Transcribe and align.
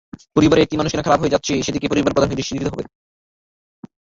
পরিবারে 0.35 0.63
একটি 0.63 0.75
মানুষ 0.77 0.91
কেন 0.91 1.03
খারাপ 1.03 1.19
হয়ে 1.21 1.33
যাচ্ছে, 1.33 1.53
সেদিকে 1.65 1.91
পরিবারপ্রধানকে 1.91 2.37
দৃষ্টি 2.39 2.53
দিতে 2.55 2.71
হবে। 2.73 2.83